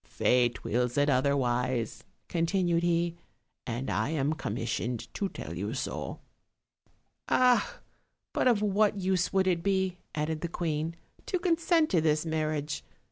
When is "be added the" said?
9.61-10.47